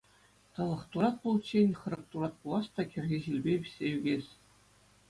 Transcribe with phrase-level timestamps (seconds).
[0.53, 4.25] Тӑлӑх турат пуличчен хӑрӑк турат пулас та кӗрхи ҫилпе вӗҫсе ӳкес.